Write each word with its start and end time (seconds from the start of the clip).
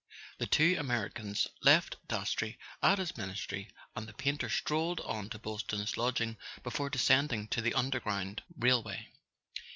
The 0.39 0.47
two 0.47 0.77
Americans 0.79 1.45
left 1.61 1.97
Dastrey 2.07 2.57
at 2.81 2.97
his 2.97 3.17
Ministry, 3.17 3.69
and 3.95 4.07
the 4.07 4.15
painter 4.15 4.49
strolled 4.49 4.99
on 5.01 5.29
to 5.29 5.37
Boylston's 5.37 5.95
lodging 5.95 6.37
before 6.63 6.89
descending 6.89 7.47
to 7.49 7.61
the 7.61 7.75
underground 7.75 8.41
railway. 8.57 9.09